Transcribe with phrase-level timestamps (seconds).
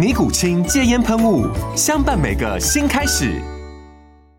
[0.00, 1.46] 尼古清戒烟喷雾，
[1.76, 3.38] 相伴每个新开始。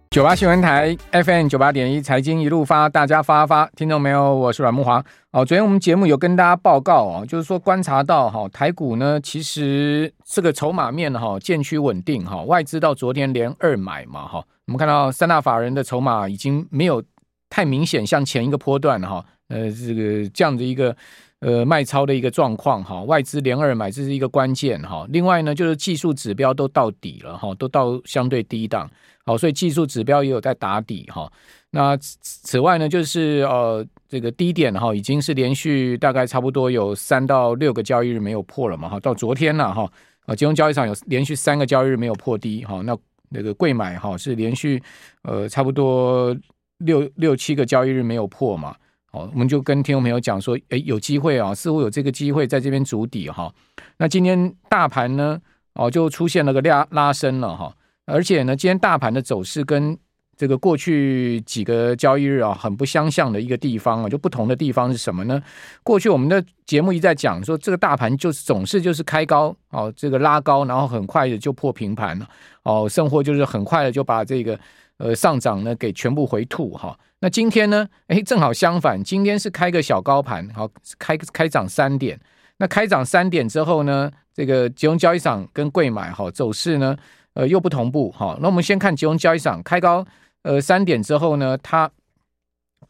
[0.10, 4.34] 九八新闻台 FM 九八点一，财经一路发，大家发发，听众没有？
[4.34, 4.98] 我是阮慕华。
[5.30, 17.04] 哦，昨天我们节目有跟大家报告哦，就是说观察到哈，台股呢，其实这个筹码面哈，渐趋稳定哈，外资到昨天连二买嘛哈，我们看到三大法人的筹码已经没有
[17.52, 20.96] 太明显像前一个波段哈，呃，这个这样的一个。
[21.44, 25.08] 呃，卖超的一个状况哈，外资连二买，这是一个关键哈。
[25.10, 28.88] 另外呢，就是技术指标都到底了哈，都到相对低档，
[29.26, 31.28] 好，所以技术指标也有在打底哈。
[31.72, 39.00] 那此外呢，就是呃，这个低点哈，已经是连续大概差不多有三到六个交易日没有破了嘛哈。
[39.00, 39.92] 到昨天了哈，
[40.28, 42.84] 啊，金融交易场有连续三个交易日没有破低哈。
[42.84, 42.96] 那
[43.30, 44.80] 那个贵买哈是连续
[45.24, 46.38] 呃差不多
[46.78, 48.76] 六六七个交易日没有破嘛。
[49.12, 53.54] 哦，我们就跟听众朋友讲说，诶，有机会啊，似乎有这个机会在这边筑底哈。
[53.98, 55.38] 那今天大盘呢，
[55.74, 57.76] 哦，就出现了个拉拉升了哈。
[58.06, 59.98] 而且呢，今天大盘的走势跟
[60.38, 65.44] 这个过去几个交易日啊，很不相像的一个地方啊，就不同的地方是什么呢？
[65.84, 72.28] 过去我们的节目一再讲说，这个大盘就是总是就是开高哦，这个拉高，然后很快的就破平盘了
[72.64, 74.58] 哦，甚或就是很快的就把这个。
[75.02, 76.96] 呃，上涨呢，给全部回吐哈。
[77.22, 80.70] 那今天呢，诶，正好相反，今天是开个小高盘，好，
[81.00, 82.20] 开开涨三点。
[82.58, 86.96] 那开涨三点之后呢，这个集中交易场跟贵买哈走势呢，
[87.34, 88.38] 呃，又不同步哈。
[88.40, 90.06] 那我们先看集中交易场开高，
[90.44, 91.90] 呃，三点之后呢，它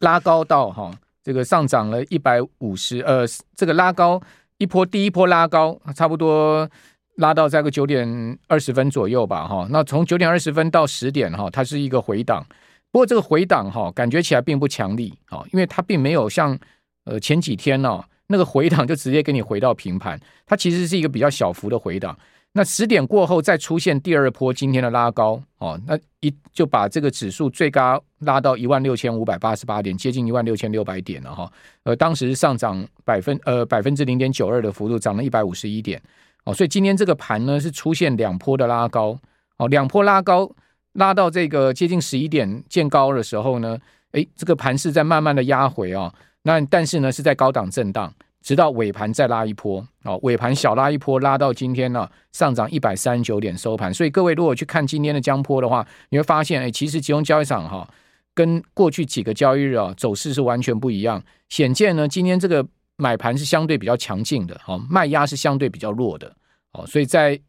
[0.00, 0.90] 拉高到哈，
[1.22, 3.24] 这个上涨了一百五十，呃，
[3.56, 4.20] 这个拉高
[4.58, 6.68] 一波，第一波拉高差不多。
[7.16, 12.44] 拉到在个九点二十分左右吧，哈，那从九点二十分到十点，哈，它是一个回档，
[12.90, 16.58] 不过这个回档，哈，感觉起来并不强力，哈，因为它并没有像
[17.04, 22.18] 呃前几天呢那个回档就直接给你回到平盘，它其实是一个比较小幅的回档。
[22.54, 31.50] 那十点过后再出现第二波今天的拉高，哦，那一就把这个指数最高拉到一万六千五百八十八点，接近一万六千六百点了，哈，
[31.84, 36.00] 呃，当时上涨百分呃百分之零点九二的幅度，涨了一百五十一点。
[36.44, 39.16] 哦，所以今天这个盘呢是出现两波的拉高，
[39.58, 40.50] 哦，两波拉高
[40.94, 43.78] 拉到这个接近十一点见高的时候呢，
[44.10, 53.94] 诶，这个盘是在慢慢的压回啊，那但是呢是在高档震荡，直到尾盘再拉一波，哦，尾盘小拉一波，拉到今天呢上涨一百三十九点收盘。
[53.94, 57.88] 所以各位如果去看今天的江波的话，你会发现，诶，其实集中交易场哈
[58.34, 62.66] 跟过去几个交易日啊走势是完全不一样，显见呢今天这个。
[62.96, 66.34] 买盘是相对比较强劲的，好，卖压是相对比较弱的，
[66.72, 67.40] 好，所以在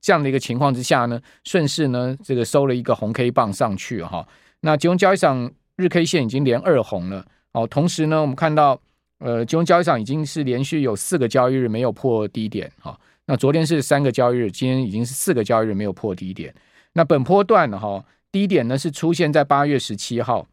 [0.00, 4.26] 这样的一个情况之下呢，顺势呢这个收了一个红 K 棒上去哈，
[4.60, 8.78] 那金融交易场日 K 线已经连二红了，哦，同时呢我们看到
[9.18, 16.54] 呃金融交易场已经是连续有四个交易日没有破低点，哈，那昨天是三个交易日，今天已经是四个交易日没有破低点，
[16.92, 20.46] 那本波段哈低点呢是出现在八月十七号，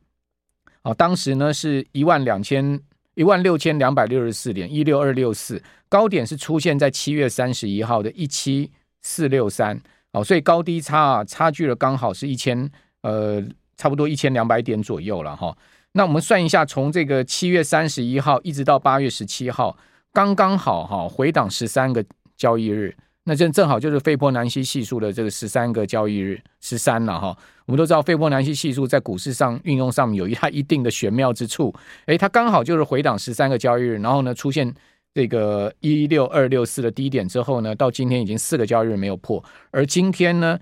[0.84, 2.80] 哦，当时呢是一万两千。
[3.16, 8.72] 一万六千两百六十四点一六二六四，高点是出现在七月三十一号的一七
[9.02, 9.82] 四六三，
[10.12, 12.70] 哦，所以高低差啊，差距了刚好是一千，
[13.02, 13.44] 呃，
[13.78, 15.58] 差不多一千两百点左右了哈。
[15.94, 19.78] 那我们算一下，从这个七月三十一号一直到八月十七号，
[20.12, 22.06] 刚刚好哈，回档十三个
[22.38, 22.96] 交易日。
[23.26, 27.38] 那正正好就是费波南西系数的这个十三个交易日，十三了哈。
[27.66, 31.74] 我们都知道费波南西系数在股市上运用上面有它一定的玄妙之处，
[32.06, 34.74] 诶，它刚好就是回档十三个交易日，然后呢出现
[35.14, 40.58] 这个一六二六四的低点之后呢，到今天已经四个交易日没有破，而今天呢。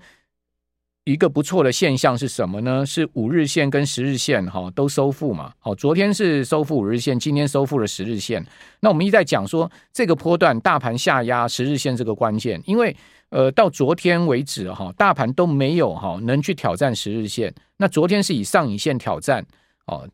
[1.04, 2.84] 一个不错的现象是什么呢？
[2.84, 5.52] 是五日线跟十日线哈都收复嘛。
[5.58, 8.44] 好，昨天是收复五日线，今天收复了十日线。
[8.80, 12.96] 那我们一再讲说，这个波段大盘下压十日线这个关键，因为
[13.28, 17.54] 呃，到昨天为止哈，大盘都没有哈能去挑战十日线。
[17.76, 19.44] 那昨天是以上影线挑战
[19.86, 20.08] 哦，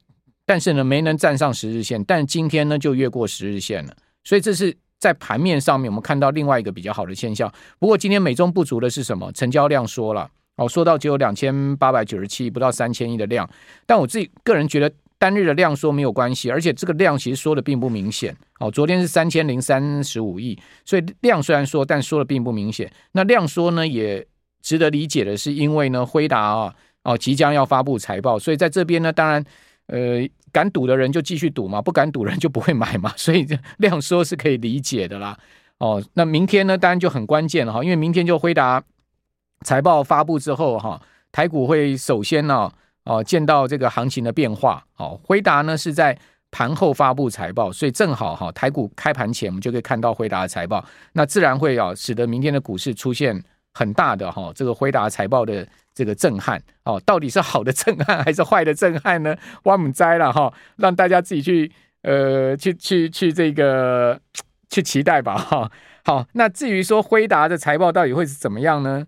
[0.44, 3.94] 但是呢没能站上十日线，但今天呢就越过十日线了。
[4.24, 7.52] 所以这是在盘面上面我们看到另外一个比较好的现象。
[7.78, 9.30] 不过今天美中不足的是什么？
[9.30, 10.28] 成交量缩了
[10.60, 13.48] 哦，说到只有两千八百九十七，不到三千亿的量。
[13.86, 14.92] 但我自己个人觉得。
[15.20, 18.34] 单日的量缩没有关系，而且这个量其实缩的并不明显。
[18.58, 22.90] 哦，昨天是三千零三十五亿，所以量虽然缩，但缩的并不明显。
[23.12, 24.26] 那量缩呢，也
[24.62, 29.44] 值得理解的是，因为呢，辉达啊，哦，即将要发布财报，所以在这边呢，当然，
[29.88, 33.46] 呃，敢赌的人就继续赌嘛，不敢赌人就不会买嘛，所以
[33.76, 35.38] 量缩是可以理解的啦。
[35.76, 38.82] 哦，那明天呢，当然就很关键了哈，因为明天就辉达
[39.64, 41.00] 财报发布之后哈，
[41.32, 42.70] 台股会首先呢。
[43.04, 46.16] 哦，见到这个行情的变化，哦，辉达呢是在
[46.50, 50.84] 盘后发布财报，所以正好哈，台股开盘前我们就可以看到辉达的财报，
[51.14, 53.42] 那自然会啊，使得明天的股市出现
[53.72, 59.34] 很大的哈，这个辉达财报的这个震撼，哦，到底是好的震撼还是坏的震撼呢？
[59.64, 61.72] 我们摘了哈，让大家自己去
[62.02, 64.20] 呃，去去去这个
[64.68, 65.72] 去期待吧哈。
[66.04, 69.06] 好，那至于说辉达的财报到底会是怎么样呢？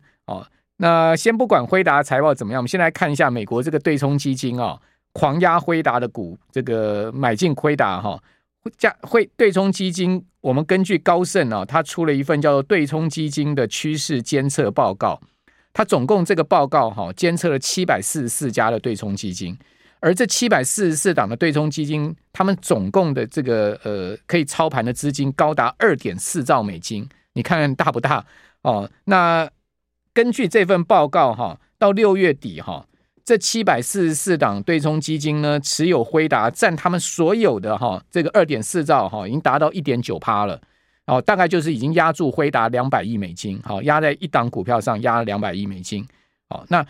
[0.82, 4.82] 那先不管辉达财报怎么样，我们先来看一下美国这个对冲基金啊、哦，
[5.12, 8.20] 狂压辉达的股，这个买进辉达哈，
[8.76, 15.20] 加会对冲基金，我们根据高盛啊，他出了一份叫做对冲基金的趋势监测报告，
[15.73, 19.56] 他总共这个报告哈，监测了七百四十四家的对冲基金，
[20.00, 28.26] 而这七百四十四档的对冲基金，他们总共的这个呃可以操盘的资金高达二点四兆美金，你看看大不大
[28.62, 28.90] 哦？
[29.05, 29.49] 那。
[30.14, 32.87] 根据这份报告，哈，到六月底，哈，
[33.25, 40.61] 这七百四十四档对冲基金呢，持有辉达占他们所有的哈这个二点四兆，哈，已经达到一点九趴了，
[41.06, 46.06] 哦，大概就是已经压住辉达两百亿美金，好，压在一档股票上压了两百亿美金，
[46.49, 46.87] 好，那。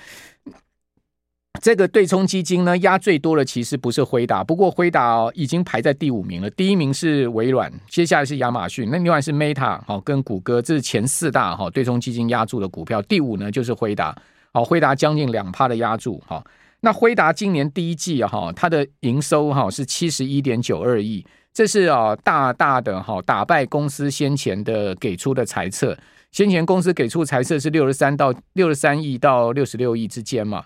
[1.60, 6.50] 这个对冲基金呢，压最多的其实不是辉达，不过辉达哦已经排在第五名了。
[6.50, 13.00] 第一名是微软，接下来是亚马逊，那另外是 Meta 好跟谷歌，这是前四大哈对冲基金压住的股票。
[13.02, 14.16] 第五呢就是辉达，
[14.52, 16.42] 好，辉达将近两趴的压注哈。
[16.80, 25.96] 那辉达今年第一季哈它的营收哈是七十一点九二亿，这是啊大大的哈打败公司先前的给出的财测，
[26.32, 30.64] 先前公司给出财测是六十三到六十三亿到六十六亿之间嘛。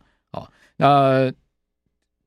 [0.78, 1.32] 那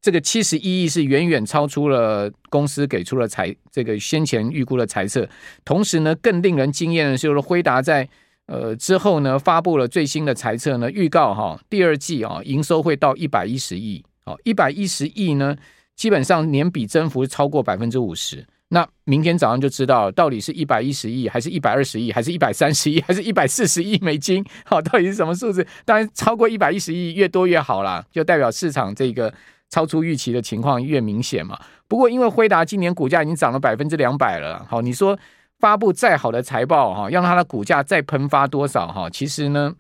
[0.02, 5.28] 这个七十一亿是远远超出了公司给出了财这个先前预估的财测，
[5.66, 8.08] 同时呢，更令人惊艳的就是辉达在
[8.46, 15.56] 呃之后呢发布了最新的财测呢，预告哈第二季啊营收会到一百一十亿，哦一百一十亿呢
[15.96, 18.48] 基本上年比增幅超过百分之五十。
[18.72, 24.46] 那明天早上就知道到底是一百一十亿，还是一百二十亿，还是一百三十亿，还是一百四十亿美金？
[24.64, 25.66] 好，到底是什么数字？
[25.86, 29.34] 当然，超过一百一十亿越多越好啦，就代表市场这个
[29.72, 31.60] 超出预期的情况越明显嘛。
[31.88, 35.18] 不过，因为辉达今年股价已经涨了百分之两百了，好，你说
[35.58, 39.10] 发布再好的财报哈，让它的股价再喷发多少哈？
[39.10, 39.74] 其实呢，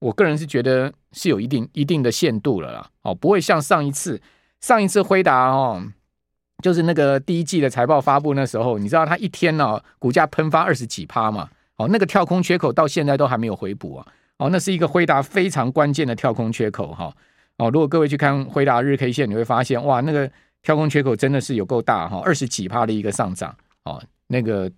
[0.00, 4.20] 我个人是觉得是有一定一定的限度了啦，哦，不会像上一次
[4.60, 5.80] 上一次辉达哦。
[6.62, 11.48] 就是那个第一季的财报发布那时候，你知道它一天呢、股价喷发二十几趴嘛？
[11.76, 14.06] 哦，那个跳空缺口到现在都还没有回补啊！
[14.38, 17.14] 哦，那是一个辉达非常关键的跳空缺口哈！
[17.58, 20.30] 哦，如果各位去看辉达日 K 线，你会发现哇，那个
[20.62, 24.70] 跳空缺口真的是有够大哈，二十几趴的一个上涨哦，那个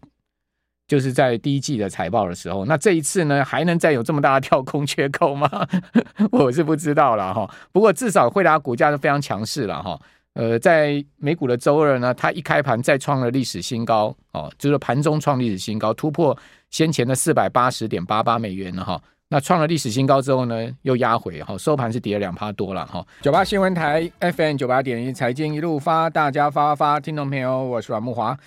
[0.88, 5.48] 就是在第一季的财报的时候，那这一次呢还能再有这么大的跳空缺口吗？
[6.32, 7.48] 我是不知道了哈。
[7.70, 10.00] 不过至少辉达股价是非常强势了哈。
[10.38, 16.36] 呃，在美股的周二呢，它一开盘再创了历史新高哦，就是盘中创历史新高，突破
[16.70, 19.02] 先前的四百八十点八八美元了哈。
[19.28, 23.04] 那创了历史新高之后呢，又压回哈，收盘是跌了两趴多了哈。
[23.20, 28.38] 九八新闻台 FM 九八点一财经一路发，大家发发，听众朋友，我是阮木华。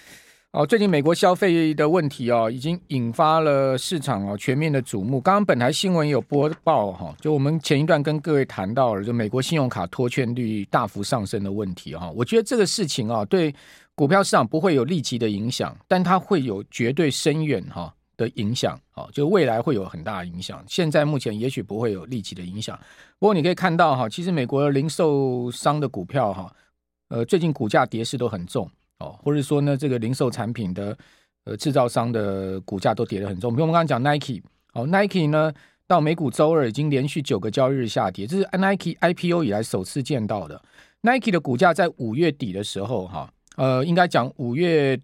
[0.52, 5.22] 哦，最近美国消费的问题哦，已经引发了市场哦全面的瞩目。
[5.22, 12.12] 刚刚本台新闻有播报哈，就我们前一段跟各位谈到了，就美国信用卡拖欠率大幅上升的问题哈。
[12.12, 13.56] 我觉得这个事情啊，对
[13.96, 18.78] 股票市场不会有立即的影响，但它会有绝对深远哈的影响。
[18.96, 20.62] 哦，就未来会有很大的影响。
[20.68, 22.78] 现在目前也许不会有立即的影响，
[23.20, 26.54] 不过你可以看到哈，其实美国零售商的股票哈，
[27.08, 28.70] 呃，最近股价跌势都很重。
[29.02, 30.98] 哦，或者说呢，这个零售产品的
[31.46, 33.52] 呃制造商的股价都跌得很重。
[33.52, 34.42] 比如我们刚刚讲 Nike，
[34.74, 35.52] 哦，Nike 呢
[35.88, 40.62] 到美股周二已经连续九个交易日下跌，这是 Nike IPO 以来首次见到的。
[41.02, 45.00] Nike 的股价在五月底的时候，哈，呃，应该讲五月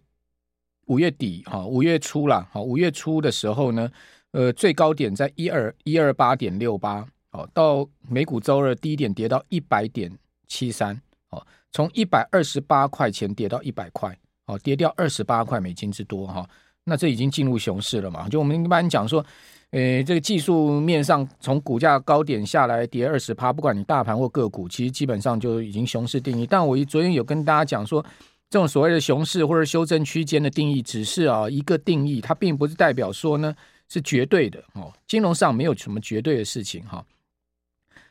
[0.85, 3.91] 五月底哈，五月初啦，哈，五月初的时候呢，
[4.31, 10.11] 呃，最高点在一二一二八点六八，哦，到美股周二低点跌到一百点
[10.47, 11.01] 七三，
[11.31, 16.47] 哦，从一百二十八块钱跌到一百块，哦，跌掉二十八块美金之多哈，
[16.83, 18.27] 那这已经进入熊市了嘛？
[18.29, 19.25] 就我们一般讲说，
[19.71, 26.47] 呃，这个技术面上从股价高点下来跌二十趴，不管你大盘或个股，其实基本上就已经熊市定义。
[26.47, 28.05] 但我昨天有跟大家讲说。
[28.49, 33.53] 这种所谓的熊市或者修正区间的定义，只是啊一个定义，它并不是代表说呢
[33.89, 34.89] 是绝对的哦。
[35.05, 37.03] 金融上没有什么绝对的事情哈。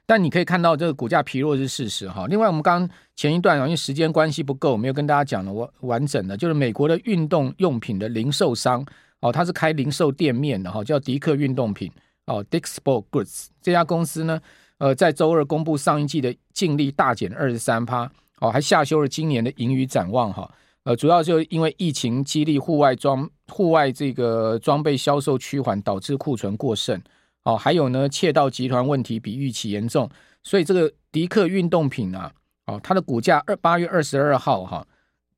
[0.06, 2.26] 但你可以看到这个股价疲弱是事实哈。
[2.28, 8.86] 另外，我们刚前一段因为时间关系不够，没有跟大家讲的完完整的，就是美国的运动用品的零售商
[9.20, 11.90] 哦，它是开零售店面的哈，叫迪克运动品
[12.26, 14.40] 哦，Dick's Sport Goods 这家公司呢，
[14.78, 18.10] 呃，在周二公布上一季的净利大减二十三趴。
[18.38, 20.46] 哦，还下修了今年的盈余展望哈，
[20.84, 27.00] 呃，主要就因为疫情激励户外装户外这个装备销售趋缓，导致库存过剩。
[27.46, 30.10] 哦，还有呢，窃盗集团问题比预期严重，
[30.42, 32.32] 所以这个迪克运动品啊，
[32.66, 34.84] 哦，它的股价二八月二十二号哈，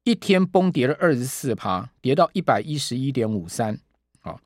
[0.04, 3.78] 一天崩跌了二十四趴，跌到一百一十一点五三。
[4.22, 4.40] 啊，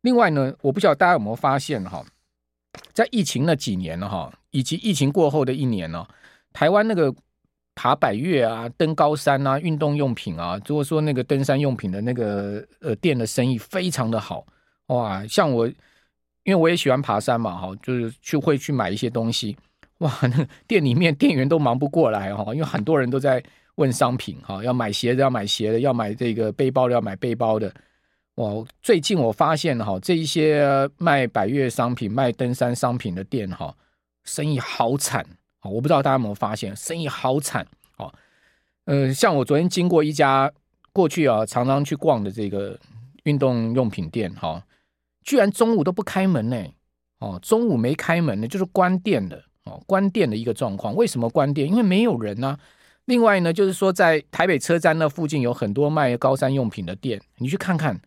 [0.00, 2.02] 另外呢，我不晓得大家有没有发现哈，
[2.94, 6.08] 在疫情那几年了哈，以及疫情过后的一年呢，
[6.52, 7.14] 台湾那个。
[7.74, 14.44] 爬百岳啊，登高山啊，运动用品啊，如果说那个登山用品的那个呃店的生意非常的好
[14.88, 15.66] 哇，像我
[16.44, 19.56] 因为我也喜欢爬山嘛，哈，就是去会去买一些东西
[19.98, 23.42] 哇，那店里面店员都忙不过来哈，因为很多人都在
[23.76, 27.72] 问商品哈，要买鞋子要买鞋的，要买这个背包的要买背包的
[28.34, 28.52] 哇。
[28.82, 30.66] 最近我发现哈，这一些
[30.98, 33.72] 卖百越商品、卖登山商品的店哈，
[34.24, 35.24] 生意好惨
[35.60, 35.70] 啊。
[35.70, 37.64] 我不知道大家有没有发现，生意好惨
[37.98, 38.12] 哦。
[38.86, 40.50] 呃，像我昨天经过一家
[40.92, 42.76] 过去啊常常去逛的这个
[43.22, 44.60] 运动用品店，哈、
[45.22, 46.64] 居然中午都不开门呢。
[47.18, 50.94] 哦，中午没开门呢，就是关店的哦，关店的一个状况。
[50.94, 51.68] 为什么关店？
[51.68, 52.58] 因为没有人呢、
[53.04, 58.00] 另外呢，就是说在台北车站那附近有很多卖高山用品的店，你去看看，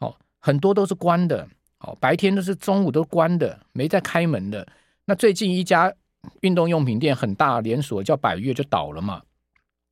[0.00, 1.46] 哦，很多都是关的，
[1.80, 4.66] 哦，白天都是中午都关的，没在开门的。
[5.04, 5.92] 那最近一家。
[6.40, 9.20] 运动用品店很大连锁叫百岳就倒了嘛，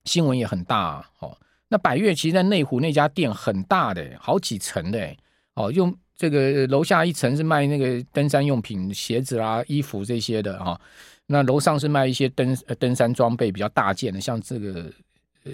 [0.06, 1.06] 新闻也很大。
[1.18, 1.36] 哦，
[1.68, 5.14] 那百岳其实在内湖那家店很大的，好几层的
[5.56, 10.80] 哦，用这个楼下一层是卖那个登山用品、鞋子啊、衣服这些的哈。
[11.26, 14.88] 那楼上是卖一些登登山装备比较大件的，像这个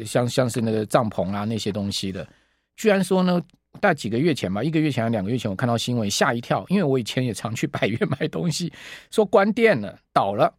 [0.04, 2.28] 像像是那个帐篷啊那些东西的。
[2.76, 3.40] 居然说呢，
[3.80, 8.70] 大概几个月前吧，一个月前、两个月前，我看到新闻吓一跳，因为我以前也常去百岳买东西，
[9.10, 10.52] 说关店了，倒了。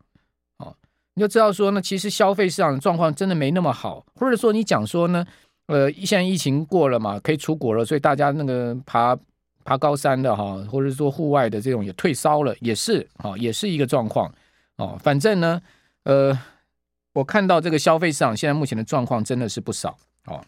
[0.58, 0.76] 哦
[1.14, 5.24] 你就知道说呢，其实消费市场的状况真的没那么好，或者说你讲说呢，
[5.68, 9.16] 呃，现在疫情过了嘛，可以出国了，所以大家那个爬
[9.70, 14.34] 爬高山的哈，或者说户外的这种也退烧了，也是啊，也是一个状况
[14.78, 14.98] 哦。
[15.00, 15.62] 反正呢，
[16.06, 16.36] 呃，
[17.14, 19.96] 我看到这个消费市场现在目前的状况真的是不少
[20.26, 20.44] 哦。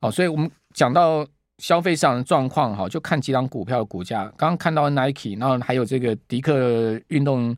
[0.00, 1.26] 好，所以我们讲到
[1.58, 4.24] 消费市场的状况哈，就看几档股票的股价。
[4.38, 7.54] 刚刚看到 Nike，然后还有这个迪克运动。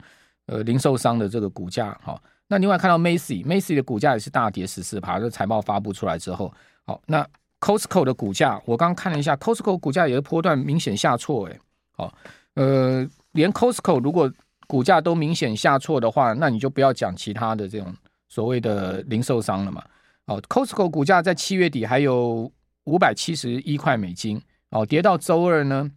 [0.46, 6.52] 呃，零售商的这个股价，好，那另外看到 Macy，Macy 的股价也是大跌十四趴，这财报发布出来之后，
[6.84, 7.24] 好，那
[7.60, 11.58] Costco 的股价，我刚看了一下，Costco 股价也是波段明显下挫，哎，
[11.92, 12.12] 好，
[12.54, 14.32] 呃，连 Costco 如果
[14.66, 17.94] 股价都明显下挫的话，那你就不要讲其他的这种
[18.28, 19.84] 所谓的零售商了嘛，
[20.26, 22.50] 哦，Costco 股价在七月底还有
[22.84, 24.40] 五百七十一块美金，
[24.70, 25.90] 哦，跌到周二呢，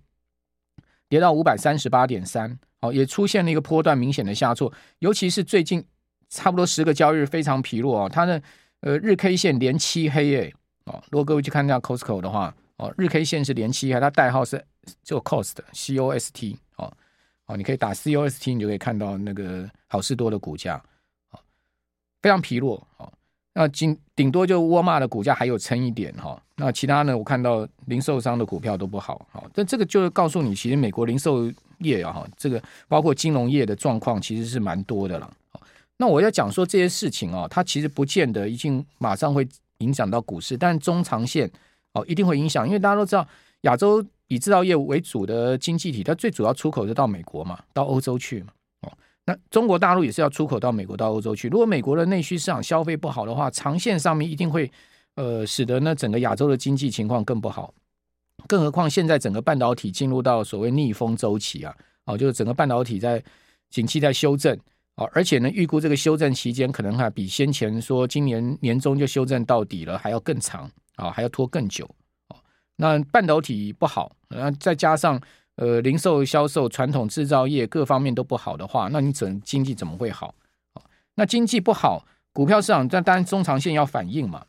[1.08, 2.60] 跌到五百三十八点三。
[2.82, 5.82] 哦，也出现了一个波段明显的下挫，尤其是最近
[6.28, 8.44] 差不多十个交易日非常疲弱、哦，它的
[8.82, 10.54] 呃日 K 线连七黑诶，
[10.86, 14.64] 哦，如果各位去看一下 Costco 的话，哦，日 K 线是连七，它代号是
[15.04, 16.92] 就 Cost C O S T 哦，
[17.46, 20.82] 哦，你可以打 C O S T，你就可以看到那个好事多的股价，
[21.32, 21.40] 哦，
[22.22, 23.12] 非常疲弱，哦。
[23.56, 27.16] 那顶顶多就沃尔玛的股价还有撑一点哈，那其他呢？
[27.16, 31.48] 我看到零售商的股票都不好，好，但这个就是告诉你，其实美国零售
[31.78, 35.32] 业啊，哈，这个包括金融业的状况其实是蛮多的了。
[35.98, 39.48] 那我要讲说这些事情哦，它其实不见得已经马上会
[39.84, 41.52] 影响到股市，但中长线
[41.94, 43.28] 哦一定会影响，因为大家都知道
[43.62, 48.48] 亚洲以制造业为主的经济体，它最主要出口是到美国嘛，到欧洲去嘛。
[48.82, 48.92] 哦
[49.26, 51.48] 那中国大陆也是要出口到美国、到欧洲去。
[51.48, 54.70] 如果美国的内需市场消费不好的话，长线上面一定会，
[55.16, 57.74] 呃，使得呢整个亚洲的经济情况更不好。
[58.48, 61.74] 更何况现在整个半导体进入到所谓逆风周期啊，
[62.04, 63.24] 哦，就是整个半导体在
[63.70, 64.60] 景气在修正
[64.96, 71.90] 哦，而且呢，预估这个修正期间可能还比先前说今年年中就修正到底了还要更长啊，还要拖更久。
[72.76, 75.20] 那半导体不好，那再加上
[75.56, 80.36] 呃零售销售、传统制造业各方面都不好的话，那你整经济怎么会好？
[81.16, 84.46] 那经济不好，股票市场但当然中长线要反应嘛。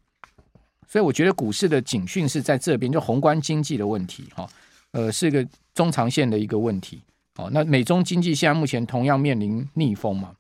[0.87, 4.49] 所以我觉得股市的警讯是在这边，就宏观经济的问题哈，
[4.93, 7.03] 呃，是一个中长线的一个问题。
[7.37, 10.33] 哦，那美中经济现在目前同样面临逆风嘛。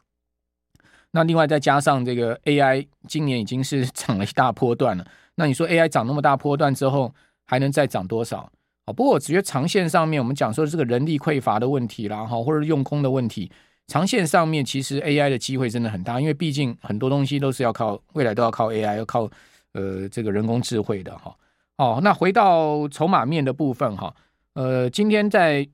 [1.10, 5.06] 那另外再加上这个 AI，今年已经是 涨了一大波段了。
[5.36, 7.12] 那你说 AI 涨那么大波段之后，
[7.46, 8.50] 还能再涨多少？
[8.86, 13.50] 哦，不过我觉得长线上面，我们讲说这个人力匮乏的问题啦，哈，或者用工的问题，
[13.86, 19.30] 长线上面其实 AI 的机会真的很大，因为毕竟很多东西都是要靠未来都要靠 AI，要靠
[19.72, 21.34] 呃这个人工智慧的哈。
[21.76, 24.14] 哦，那回到筹码面的部分哈，
[24.54, 25.66] 呃，今天在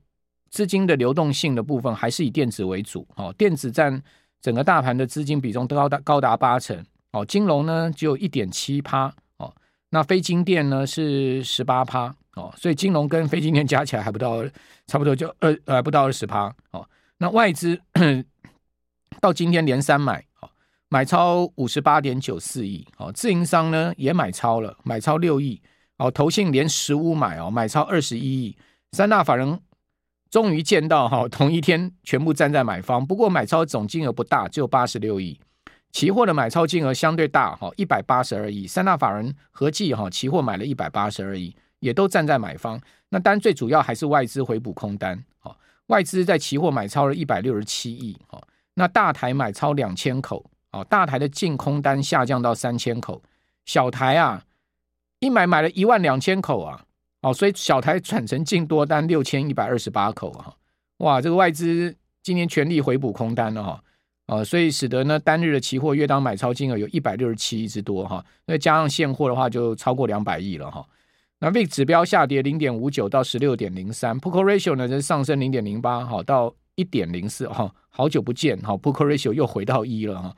[0.51, 3.99] 资金的流动性的部分，还是以电子为主，哦，电子占
[4.39, 9.51] 整个大盘的资金比重都高达高达八成，哦，金融呢只有一点七趴，哦，
[9.89, 12.15] 那非金电呢是十八趴。
[12.37, 14.41] 哦，所以金融跟非金电加起来还不到，
[14.87, 16.45] 差不多就二呃不到二十趴。
[16.71, 17.77] 哦，那外资
[19.19, 20.49] 到今天连三买，哦，
[20.87, 22.87] 买超五十八点九四亿。
[22.95, 25.61] 哦，自营商呢也买超了，买超六亿。
[25.97, 28.55] 哦，投信连十五买哦，买超二十一亿。
[28.93, 29.59] 三大法人
[30.31, 33.05] 终于见到哈、同一天全部站在买方。
[33.05, 35.39] 不过买超总金额不大，只有八十六亿。
[35.91, 38.65] 期货的买超金额相对大，哈，一百八十二亿。
[38.65, 41.55] 三大法人合计哈，期货买了一百八十二亿。
[41.81, 45.57] 也都站在买方，那当然最主要还是外资回补空单，哈，
[45.87, 48.39] 外资在期货买超了一百六十七亿，哈，
[48.75, 53.23] 那大台买超两千口，哦，大台的净空单下降到三千口，
[53.65, 54.43] 小台啊
[55.21, 56.85] 一买买了一万两千口啊，
[57.21, 60.53] 哦，所以小台转成净多单六千一百二十八口啊，
[60.97, 63.83] 哇，这个外资今年全力回补空单了哈，
[64.25, 70.83] 哦，所以使得呢单日的期货月当买超金额有一百六十七亿之多哈，那加上现货的话就超过两百亿了哈。
[71.39, 80.35] 那 VIX 指标下跌零点五九到十六点零三，Put Call Ratio 呢是上升零点零八，哈到一点零四，哈，好久不见，哈，Put Call Ratio 又回到一了，哈，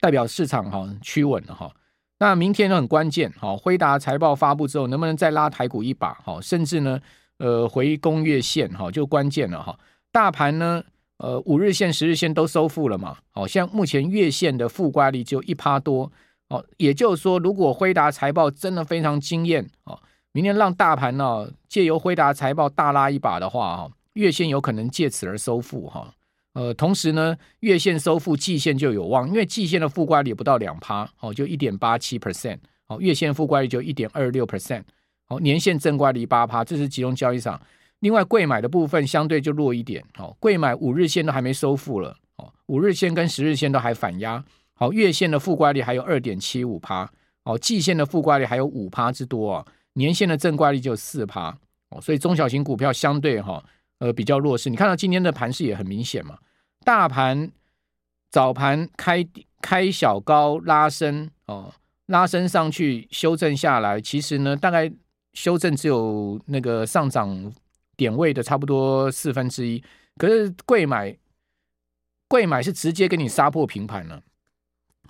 [0.00, 1.74] 代表市场哈趋稳了，哈。
[2.22, 7.00] 那明天呢很关键，好，辉达财报发布之后，能不能再拉台股一把，好，甚至呢，
[7.38, 9.76] 呃，回攻月线，哈，就关键了，哈。
[10.12, 10.80] 大盘呢，
[11.16, 16.12] 呃，五日线、十日线都收复了嘛，好，像目前月线的负乖离只有一趴多。
[16.48, 19.98] 哦，也就是说，如果辉达财报真的非常惊艳哦，
[20.30, 26.14] 明天让大盘呢借由辉达财报大拉一把的话，哈，月线有可能借此而收复哈。
[26.54, 34.82] 呃，同时呢，月线收复，季线就有望，因为季线的负乖离不到两趴，哦，就一点八七 percent，哦，月线负乖离就一点二六 percent，
[35.28, 37.60] 哦，年线正乖离八趴，这是集中交易场。
[38.00, 44.44] 另外，贵买的部分相对就弱一点，哦，贵买五日线都还没收复了，哦，五日线跟十日线都还反压。
[44.74, 47.08] 好，月线的负乖离还有二点七五趴，
[47.44, 51.56] 哦，季线的负乖离还有五趴之多啊，年线的正乖率就四趴，
[51.90, 53.64] 哦，所以中小型股票相对哈，
[54.02, 54.68] 呃，比较弱势。
[54.68, 56.36] 你看到今天的盘势也很明显嘛，
[56.84, 57.52] 大盘
[58.32, 59.24] 早盘开
[59.60, 61.72] 开小高拉升，哦，
[62.06, 64.92] 拉升上去修正下来，其实呢，大概
[65.34, 67.52] 修正只有那个上涨
[67.96, 69.80] 点位的差不多四分之一，
[70.16, 71.16] 可是贵买
[72.26, 74.20] 贵买是直接给你杀破平盘了。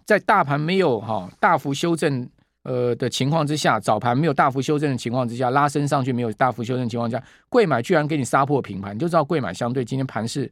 [0.05, 2.29] 在大盘没有哈大幅修正
[2.62, 10.51] 呃的情况之下，早盘没有大幅修正的情况之下，拉升上去没有大幅修正的情况下，柜买居然给你杀破平盘，你就知道柜买相对今天盘势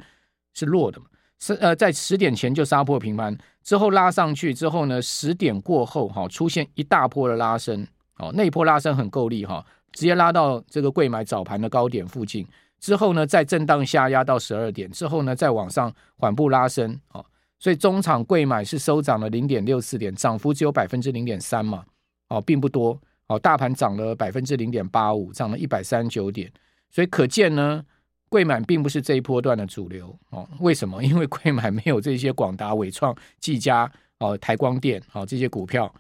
[0.55, 1.07] 是弱的嘛？
[1.39, 7.87] 是呃在十点前就杀破平盘之后拉上去之后呢，十点过后哈出现一大波的拉升，
[8.19, 12.47] 哦那一波拉升很够力哈，直接拉到这个柜买早盘的高点附近
[12.79, 17.25] 之后呢，再震荡下压到十二点之后呢，再往上缓步拉升哦。
[17.59, 21.85] 所以中场柜买是收涨了零点六四点，涨幅只有百分之零点三嘛，
[22.31, 22.99] 哦，并不多。
[23.27, 26.51] 哦，大盘涨了百分之零点八五，涨了一百三十九点。
[26.91, 27.85] 所以可见呢，
[28.29, 30.49] 贵买并不是这一波段的主流哦。
[30.59, 31.01] 为什么？
[31.05, 33.89] 因为贵买没有这些广达、伟创、技嘉、
[34.19, 35.93] 哦台光电、哦这些股票，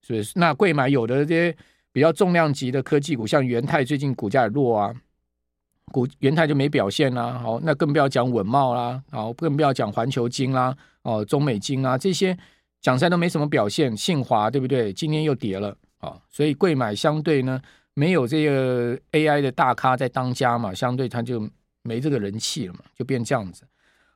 [0.00, 1.54] 所以那贵买有的这些
[1.92, 4.94] 比较重量级的科技股，像元泰最近股价也弱啊。
[5.92, 12.36] 股元泰就没表现啦，好，那更不要讲稳懋啦，好，更不要讲环球晶啦，哦，中美晶啊，这些
[12.80, 13.96] 讲出来都没什么表现。
[13.96, 14.92] 信华对不对？
[14.92, 17.60] 今天又跌了，啊，所以贵买相对呢，
[17.94, 21.48] 没有这个 AI 的大咖在当家嘛，相对它就
[21.82, 23.62] 没这个人气了嘛，就变这样子。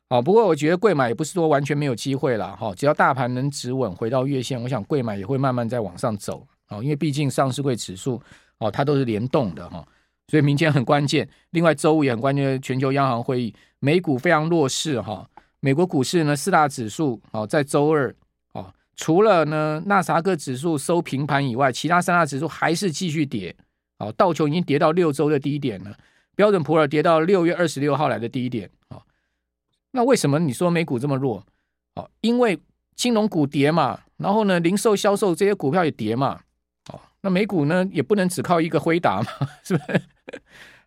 [0.08, 8.22] 好，不过我觉得贵买也不是说完全没有机会了，哈，只要大盘能止稳回到月线，我想贵买也会慢慢再往上走，啊，因为毕竟上市柜指数，
[8.58, 9.82] 哦，它都是联动的，哈。
[10.28, 15.28] 所以明天很关键，另外周五也很关键，全球央行会议，美股非常弱势哈。
[15.60, 18.14] 美国股市呢，四大指数哦，在周二，
[18.96, 23.54] 除了呢纳斯达克指数收平盘以外，其他三大指数还是继续跌
[23.98, 25.96] 哦，道琼已经跌到六周的低点了，
[26.34, 28.68] 标准普尔跌到六月二十六号来的低点。
[28.88, 29.02] 哦，
[29.92, 31.44] 那为什么你说美股这么弱？
[31.94, 32.58] 好，因为
[32.94, 36.40] 金融股跌嘛，然后呢，零售销售这些股票也跌嘛。
[36.92, 39.28] 哦，那美股呢也不能只靠一个辉达嘛，
[39.64, 40.02] 是不是？